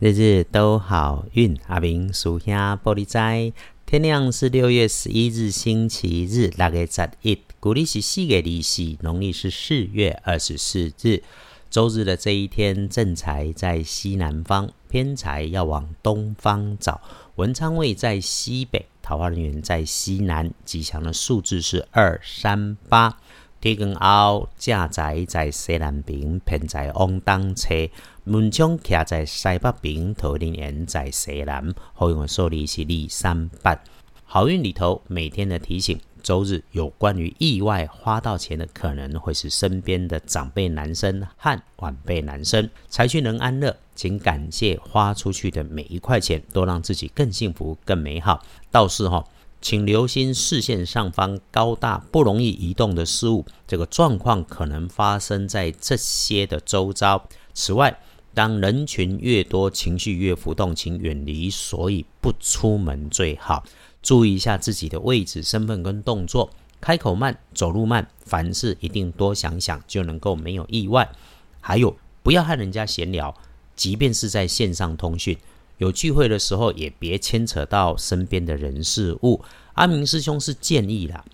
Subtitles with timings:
[0.00, 3.52] 日日都好运，阿明属下玻璃斋。
[3.84, 11.20] 天亮是六月十一日，星期日，六月十一，古历是四月二十农历是四月二十四日，
[11.68, 17.00] 周日的这一天，正财在西南方，偏财要往东方找。
[17.34, 23.18] 文昌位在西北，桃花人员在西南，吉祥的数字是二三八。
[23.60, 27.90] 天光后，正在在西南边，偏在往东侧；
[28.22, 31.74] 门窗徛在西北边，桃林园在西南。
[31.92, 33.76] 好用的数字是二三八。
[34.24, 42.70] 好运里头，每天的提醒：周日有关于意外花到钱的，可能会是身边的长辈男生和晚辈男生。
[42.88, 48.40] 财去能安乐，请感谢花出去的每一块钱，都让自己更幸福、更美好。
[48.70, 49.24] 倒是哈。
[49.60, 57.28] 请留心视线上方高大不容易移动的事物，这个状况可能发生在这些的周遭。
[57.54, 57.98] 此外，
[58.34, 63.64] 当人群越多，情绪越浮动，请远离，所以不出门最好。
[64.00, 66.50] 注意一下自己的位置、身份跟动作，
[66.80, 71.10] 开口慢，走路慢，凡事一定多想想，就能够没有意外。
[71.60, 73.34] 还有，不要和人家闲聊，
[73.74, 75.36] 即便是在线上通讯。
[75.78, 79.40] 有聚会的时候，也别牵扯到身边的人事物。
[79.74, 81.24] 阿明师兄是建议啦，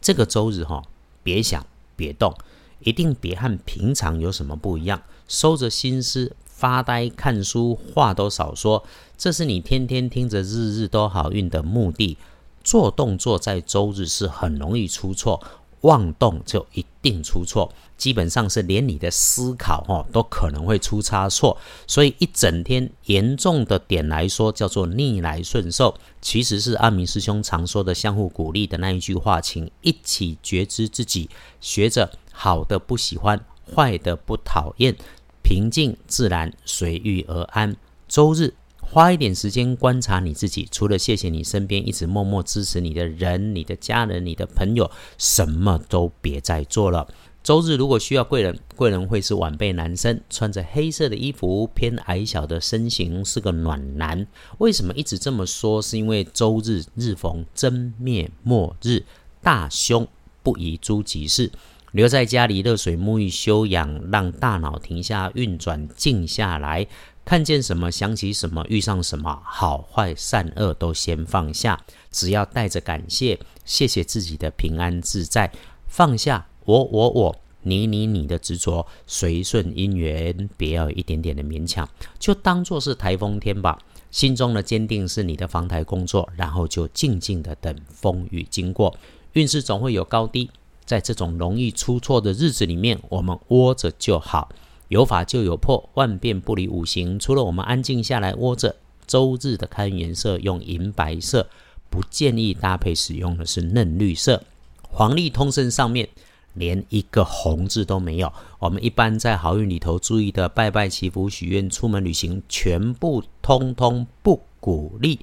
[0.00, 0.82] 这个周日哈，
[1.22, 1.66] 别想，
[1.96, 2.34] 别动，
[2.80, 8.84] 一定别和平常有什么不一样，收着心思发呆看书，话都少说。
[9.18, 12.16] 这是你天天听着日日都好运的目的。
[12.62, 15.40] 做动作在周日是很容易出错。
[15.86, 21.56] 妄动就一定出错，基本上是连你的思考哦都可能会出差错，
[21.86, 33.40] 所以一整天严重的点来说叫做逆来顺受，其实是阿明师兄常说的相互鼓励的那一句话，请一起觉知自己，学着好的不喜欢，
[33.74, 34.96] 坏的不讨厌，
[35.42, 37.76] 平静自然随遇而安。
[38.08, 38.54] 周日。
[38.88, 47.06] 花一点时间观察你自己，除了谢谢你身边一直默默支持你的人、你的家人、你的朋友，什么都别再做了。
[47.42, 54.26] 周日如果需要贵人，贵人会是晚辈男生，穿着黑色的衣服，偏矮小的身形，是个暖男。
[54.58, 55.82] 为什么一直这么说？
[55.82, 59.04] 是因为周日日逢真灭末日，
[59.42, 60.08] 大凶
[60.42, 61.52] 不宜诸吉事，
[61.92, 66.86] 留在家里热水沐浴休养，让大脑停下运转，静下来。
[67.26, 75.50] 看见什么，想起什么，遇上什么，好坏善恶都先放下，只要带着感谢，谢谢自己的平安自在，
[75.88, 83.76] 放下我我我你你你的执着，随顺因缘，别要一点点的勉强，就当做是台风天吧。
[84.12, 88.96] 心中的坚定是你的防台工作，然后就静静的等风雨经过。
[89.32, 90.48] 运势总会有高低，
[90.84, 94.48] 在这种容易出错的日子里面，我们窝着就好。
[94.88, 97.18] 有法就有破，万变不离五行。
[97.18, 101.48] 除了我们安静下来窝着，周日的开运色用银白色，
[101.90, 104.42] 不建议搭配使用的是嫩绿色。
[104.82, 106.08] 黄历通胜上面
[106.54, 108.32] 连一个红字都没有。
[108.60, 115.18] 我们一般在好运里头注意的拜拜祈福许愿、出门旅行，全部通通不鼓励。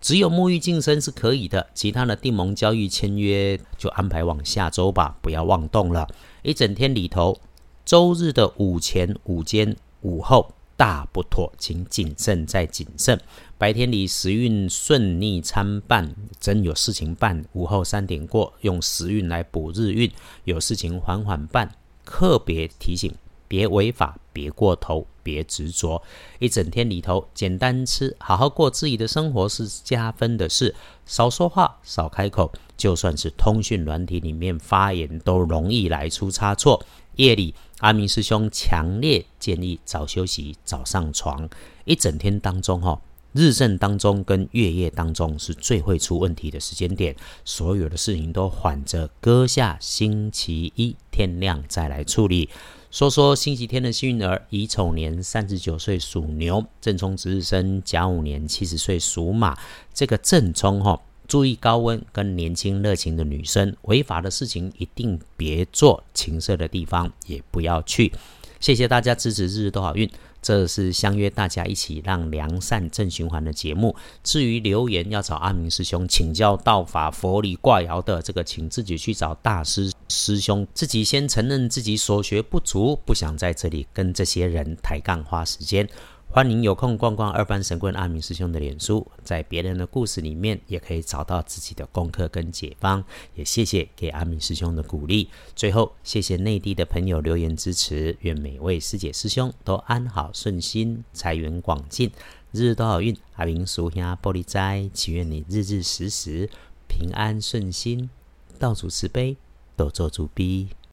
[0.00, 6.06] 只有沐浴净身是可以的，其他的订盟交易签约就安排往下周吧，不要妄动了。
[6.42, 7.38] 一整天里头。
[7.88, 13.18] 周日的午前、午间、午后大不妥，请谨慎再谨慎。
[13.56, 20.12] 白天里时运顺逆参半，真有事情办；午后三点过，用时运来补日运，
[20.44, 21.74] 有事情缓缓办。
[22.04, 23.10] 特别提醒：
[23.48, 26.02] 别违法，别过头，别执着。
[26.38, 30.74] 一整天里头，简单吃，好好过自己的生活是加分的事。
[31.04, 36.82] 少说话，少开口，就算是通讯软体里面发言，都容易来出差错。
[37.16, 37.54] 夜里。
[37.80, 41.48] 阿明师兄强烈建议早休息，早上床。
[41.84, 43.00] 一整天当中，哈，
[43.32, 47.14] 日正当中跟月夜当中是最会出问题的时间点。
[47.44, 52.48] 所有的事情都缓着，搁下星期一天亮再来处理。
[52.90, 59.56] 说说星期天的幸运儿：乙丑年三十九岁属牛，正冲值日生甲午年七十岁属马。
[59.92, 60.98] 这个正冲，哈。
[61.26, 68.10] 注意高温跟年轻热情的女生，违法的事情一定别做，情色的地方也不要去。
[68.58, 70.10] 谢谢大家支持，日日都好运。
[70.40, 73.94] 这是相约大家一起让良善正循环的节目。
[74.22, 80.66] 至于留言要找阿明师兄请教道法佛理卦爻的，这个请自己去找大师师兄。
[80.72, 85.88] 自己先承认自己所学不足，不想在这里跟这些人抬杠花时间。
[86.30, 93.02] 欢迎有空逛逛二班神棍阿明师兄的脸书，在别人的故事里面也可以找到自己的功课跟解方。
[93.34, 95.30] 也谢谢给阿明师兄的鼓励。
[95.56, 102.12] 最后，谢谢内地的朋友留言支持，愿每位师姐师兄都安好顺心，财源广进，
[102.52, 103.16] 日日都好运。
[103.36, 106.50] 阿明叔兄玻璃斋，祈愿你日日时时
[106.86, 108.10] 平安顺心，
[108.58, 109.38] 道主慈悲，
[109.74, 110.68] 多做主逼。